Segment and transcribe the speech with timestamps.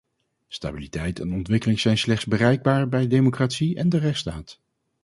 [0.47, 4.59] Stabiliteit en ontwikkeling zijn slechts bereikbaar bij democratie en de rechtsstaat.